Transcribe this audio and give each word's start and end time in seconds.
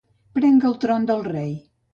Prenc 0.39 0.65
el 0.69 0.73
tron 0.85 1.07
del 1.13 1.23
rei. 1.31 1.57